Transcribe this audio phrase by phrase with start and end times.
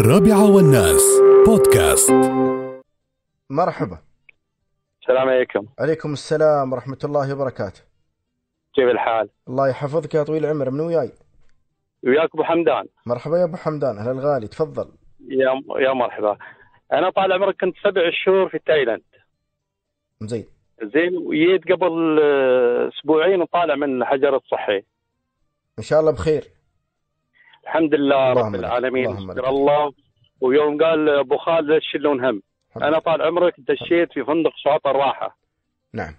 [0.00, 1.20] الرابعة والناس.
[1.46, 2.12] بودكاست.
[3.50, 3.98] مرحبا.
[5.02, 5.66] السلام عليكم.
[5.80, 7.80] عليكم السلام ورحمة الله وبركاته.
[8.74, 11.12] كيف الحال؟ الله يحفظك يا طويل العمر من وياي؟
[12.04, 12.84] وياك أبو حمدان.
[13.06, 14.88] مرحبا يا أبو حمدان هلا الغالي تفضل.
[15.28, 16.36] يا يا مرحبا.
[16.92, 19.02] أنا طال عمرك كنت سبع شهور في تايلاند.
[20.22, 20.46] زين
[20.82, 24.82] زين وجيت قبل آه، أسبوعين وطالع من الحجر الصحي.
[25.78, 26.61] إن شاء الله بخير.
[27.64, 29.20] الحمد لله رب العالمين.
[29.20, 29.92] شكر الله.
[30.40, 32.42] ويوم قال أبو خالد لا تشيلون هم؟
[32.76, 35.36] أنا طال عمرك دشيت في فندق شاطئ الراحة.
[35.94, 36.14] نعم.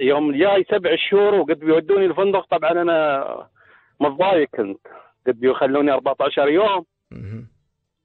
[0.00, 3.48] يوم جاي سبع شهور وقد بيودوني الفندق طبعا أنا
[4.00, 4.80] متضايق كنت.
[5.26, 6.86] قد بيخلوني 14 يوم.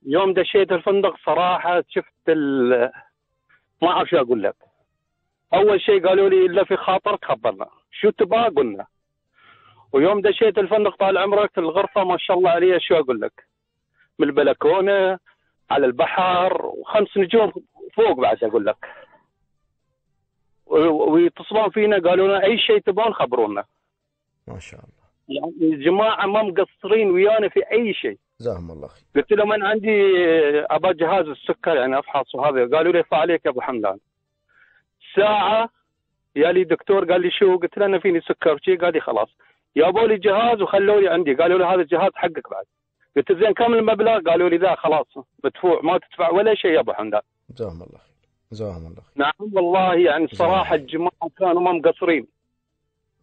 [0.05, 2.69] يوم دشيت الفندق صراحة شفت ال
[3.81, 4.55] ما أعرف شو أقول لك.
[5.53, 7.67] أول شيء قالوا لي إلا في خاطرك خبرنا.
[7.91, 8.85] شو تبغى؟ قلنا.
[9.93, 13.47] ويوم دشيت الفندق طال عمرك الغرفة ما شاء الله عليها شو أقول لك؟
[14.19, 15.19] من البلكونة
[15.71, 17.51] على البحر وخمس نجوم
[17.93, 18.85] فوق بعد أقول لك.
[20.65, 23.63] ويتصلون فينا قالوا لنا أي شيء تبغون خبرونا.
[24.47, 25.01] ما شاء الله.
[25.29, 28.17] يعني الجماعة ما مقصرين ويانا في أي شيء.
[28.39, 29.03] جزاهم الله خير.
[29.15, 29.89] قلت لهم أنا عندي
[30.59, 33.97] ابى جهاز السكر يعني افحص وهذا قالوا لي ارفع عليك يا أبو حمدان.
[35.15, 35.69] ساعة
[36.35, 39.29] يا لي دكتور قال لي شو؟ قلت له أنا فيني سكر شي؟ قال لي خلاص.
[39.77, 41.33] جابوا لي جهاز وخلوا لي عندي.
[41.33, 42.65] قالوا لي هذا الجهاز حقك بعد.
[43.15, 45.07] قلت زين كم المبلغ؟ قالوا لي ذا خلاص
[45.43, 47.21] مدفوع ما تدفع ولا شيء يا أبو حمدان.
[47.49, 48.15] جزاهم الله خير.
[48.51, 49.13] جزاهم الله خير.
[49.15, 52.27] نعم والله يعني الصراحه الجماعة كانوا ما مقصرين.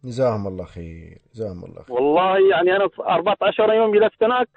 [0.03, 1.17] جزاهم الله خير.
[1.33, 1.95] جزاهم الله خير.
[1.95, 4.47] والله يعني أنا 14 يوم جلست هناك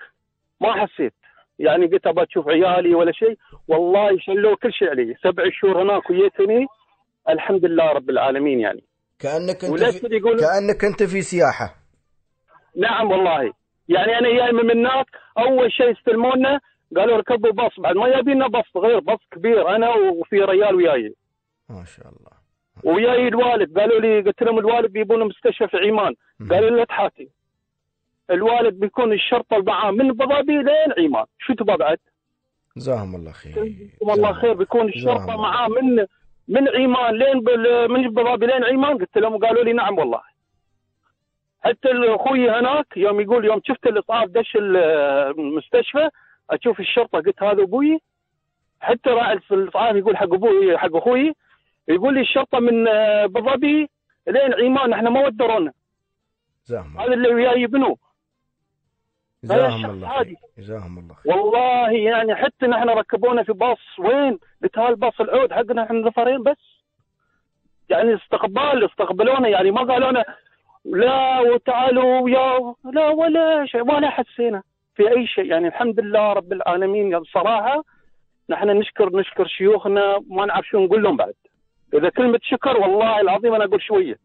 [0.61, 1.15] ما حسيت.
[1.59, 3.37] يعني قلت ابى أشوف عيالي ولا شيء.
[3.69, 5.15] والله شلوا كل شيء علي.
[5.23, 6.67] سبع شهور هناك وجيتني
[7.29, 8.85] الحمد لله رب العالمين يعني.
[9.19, 10.21] كأنك أنت في...
[10.21, 11.82] كأنك أنت في سياحة.
[12.77, 13.53] نعم والله.
[13.89, 15.07] يعني أنا جاي من هناك
[15.39, 16.61] أول شيء استلمونا
[16.97, 21.15] قالوا اركبوا باص بعد ما يبينا باص غير باص كبير أنا وفي ريال وياي.
[21.69, 22.43] ما شاء الله.
[22.85, 26.15] وياي الوالد قالوا لي قلت لهم الوالد بيبون مستشفى في عمان.
[26.51, 27.29] قالوا لي لا تحاتي.
[28.31, 31.25] الوالد بيكون الشرطة معاه من ابو ظبي لين عمان.
[31.39, 31.99] شو تبغى بعد؟
[32.77, 33.53] جزاهم الله خير.
[33.53, 34.53] جزاكم الله خير.
[34.53, 36.07] بيكون الشرطة جزاهم معاه من
[36.49, 37.37] من عمان لين
[37.91, 38.99] من ابو ظبي لين عمان.
[38.99, 40.32] قلت لهم قالوا لي نعم والله.
[41.65, 44.77] حتى أخوي هناك يوم يقول يوم شفت الاسعاف دش ال-
[45.39, 46.09] المستشفى
[46.51, 47.99] أشوف الشرطة قلت هذا أبوي.
[48.81, 51.33] حتى راعي الاسعاف يقول حق أبوي حق أخوي.
[51.89, 53.89] يقول لي الشرطة من آه، ابو ظبي
[54.27, 55.73] لين عمان إحنا ما ودرونا.
[56.65, 57.99] الله هذا اللي وياي بنو
[59.45, 60.37] هذا جزاهم الله عادي.
[60.59, 61.33] جزاهم الله خير.
[61.37, 66.83] والله يعني حتى نحن ركبونا في باص وين؟ قلت هالباص العود حقنا إحنا نفرين بس.
[67.89, 70.25] يعني استقبال استقبلونا يعني ما قالونا
[70.85, 74.63] لا وتعالوا ويا لا ولا شيء ولا حسينا
[74.95, 75.45] في أي شيء.
[75.45, 77.85] يعني الحمد لله رب العالمين يعني بصراحه
[78.51, 81.35] نحن نشكر نشكر شيوخنا ما نعرف شو نقول لهم بعد.
[81.95, 84.19] إذا كلمة شكر والله العظيم أنا أقول شوية.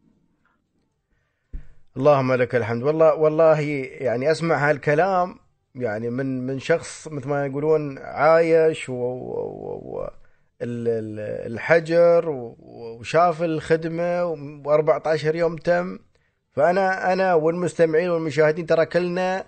[1.96, 2.82] اللهم لك الحمد.
[2.82, 3.60] والله والله
[4.00, 5.34] يعني أسمع هالكلام
[5.74, 10.08] يعني من من شخص مثل ما يقولون عايش و, و, و, و
[10.62, 15.98] ال- ال- الحجر وشاف الخدمة و14 يوم تم.
[16.58, 19.44] فأنا أنا والمستمعين والمشاهدين ترى كلنا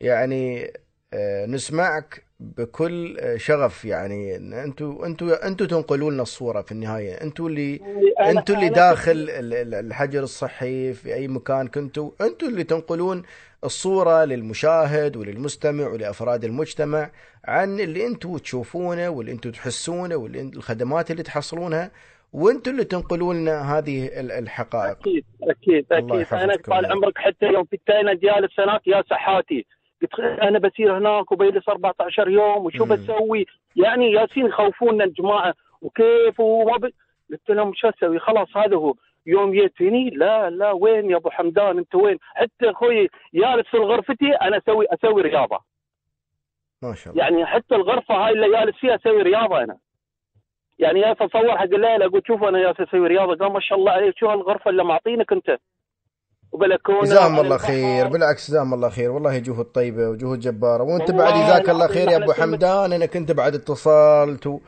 [0.00, 0.72] يعني
[1.14, 4.36] آه، نسمعك بكل آه، شغف يعني.
[4.36, 7.12] أنتوا أنتوا أنتوا تنقلوا لنا الصورة في النهاية.
[7.14, 12.10] أنتوا اللي أنا- أنتوا اللي أنا- داخل ال- ال- الحجر الصحي في أي مكان كنتوا
[12.20, 13.22] أنتوا اللي تنقلون
[13.64, 17.10] الصورة للمشاهد وللمستمع ولأفراد المجتمع
[17.44, 21.90] عن اللي أنتوا تشوفونه واللي أنتوا تحسونه والخدمات اللي تحصلونها.
[22.32, 24.98] وانتوا اللي تنقلوا لنا هذه ال- الحقائق.
[24.98, 26.26] أكيد أكيد أكيد.
[26.34, 26.86] أنا طال.
[26.92, 29.66] عمرك حتى يوم في التايلاند جالس هناك يا سحاتي
[30.02, 32.90] قلت أنا بسير هناك وبيجلس 14 يوم وشو مم.
[32.94, 33.46] بسوي؟
[33.76, 35.54] يعني ياسين يخوفونا الجماعة.
[35.82, 36.90] وكيف؟ وما ب...
[37.30, 38.94] قلت لهم شو أسوي؟ خلاص هذا هو.
[39.26, 43.76] يوم جيت فيني لا لا وين يا أبو حمدان؟ أنت وين؟ حتى أخوي جالس في
[43.76, 45.58] غرفتي أنا أسوي أسوي رياضة.
[46.82, 47.24] ما شاء الله.
[47.24, 49.78] يعني حتى الغرفة هاي اللي جالس فيها أسوي رياضة أنا.
[50.80, 53.92] يعني يا اتصور حق الليل أقول شوف أنا جالس أسوي رياضة قال ما شاء الله
[53.92, 55.58] عليك شو هالغرفة اللي معطينك أنت؟
[56.52, 57.56] وبلكونه جزاهم الله.
[57.56, 60.82] خير بالعكس جزاهم الله خير والله جهود طيبة وجهود جبارة.
[60.82, 64.60] وأنت بعد جزاك الله خير يا أبو حمدان أنا كنت بعد اتصلت و...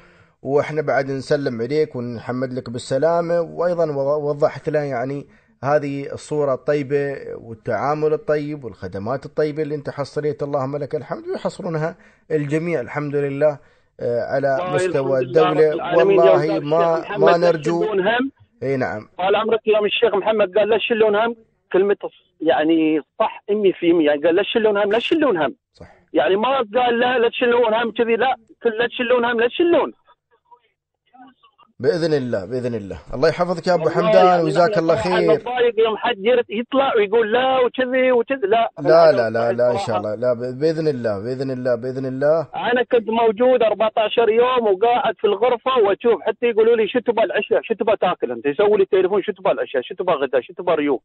[0.42, 3.40] وإحنا بعد نسلم عليك ونحمد لك بالسلامة.
[3.40, 5.26] وأيضا وضحت له يعني
[5.64, 11.96] هذه الصورة الطيبة والتعامل الطيب والخدمات الطيبة اللي أنت حصلت اللهم لك الحمد ويحصلونها
[12.30, 13.58] الجميع الحمد لله.
[14.00, 15.96] على والله مستوى الدولة.
[15.96, 17.84] والله قال ما ما نرجو
[18.62, 19.08] إي نعم.
[19.18, 21.36] طال عمرك يوم الشيخ محمد قال لا تشيلون هم.
[21.72, 21.96] كلمة
[22.40, 25.54] يعني صح 100% يعني قال لا تشيلون هم لا تشيلون هم.
[25.72, 25.86] صح.
[26.12, 29.92] يعني ما قال لا لا تشلون هم كذي لا كل لا تشلون هم لا تشلون.
[31.82, 32.98] بإذن الله بإذن الله.
[33.14, 35.32] الله يحفظك يا أبو حمدان يعني وجزاك الله خير.
[35.32, 36.18] نتضايق يوم حد
[36.60, 38.46] يطلع ويقول لا وكذي وكذي.
[38.54, 40.14] لا لا لا لا لا إن شاء الله.
[40.14, 40.30] لا
[40.60, 42.38] بإذن الله بإذن الله بإذن الله.
[42.70, 47.60] أنا كنت موجود 14 يوم وقاعد في الغرفة وأشوف حتى يقولوا لي شو تبغى العشاء؟
[47.62, 50.74] شو تبغى تاكل أنت؟ يسوي لي تليفون شو تبغى العشاء؟ شو تبغى غدا شو تبغى
[50.74, 51.02] ريوق؟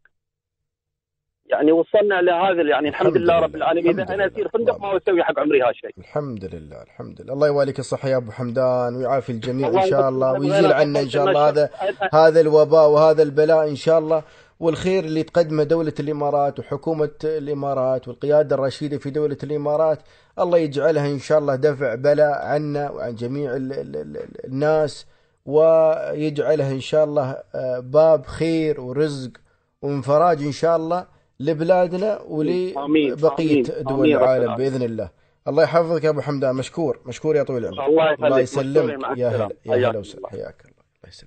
[1.48, 3.40] يعني وصلنا لهذا يعني الحمد, الحمد لله.
[3.40, 4.28] رب العالمين اذا أنا.
[4.28, 5.90] أسير فندق ما أسوي حق عمري هالشيء.
[5.98, 7.34] الحمد لله الحمد لله.
[7.34, 10.74] الله يواليك الصحة يا أبو حمدان ويعافي الجميع إن شاء الله ويزيل.
[10.74, 11.70] عنا إن شاء الله هذا
[12.14, 14.24] هذا الوباء وهذا البلاء إن شاء الله.
[14.60, 20.00] والخير اللي تقدمه دولة الإمارات وحكومة الإمارات والقيادة الرشيدة في دولة الإمارات
[20.40, 25.06] الله يجعلها إن شاء الله دفع بلاء عنا وعن جميع ال ال ال الناس
[25.46, 29.32] ويجعلها إن شاء الله آه، باب خير ورزق
[29.82, 31.17] وانفراج إن شاء الله.
[31.40, 32.22] لبلادنا.
[32.22, 33.64] ولبقية آمين.
[33.64, 34.56] دول العالم.
[34.56, 35.10] بإذن الله
[35.48, 38.14] الله يحفظك يا أبو حمدان مشكور مشكور يا طويل العمر الله.
[38.14, 39.50] الله يسلمك يا هلا.
[39.66, 40.30] يا هلا وسهلا.
[40.30, 41.26] حياك الله الله يسلمك